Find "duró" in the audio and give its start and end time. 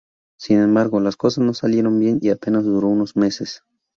2.65-2.87